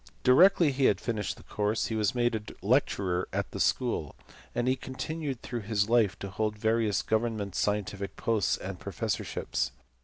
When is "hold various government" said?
6.31-7.53